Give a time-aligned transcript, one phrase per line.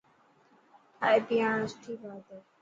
[0.97, 2.39] ٽاڻي پياڻڻ سٺي بات هي.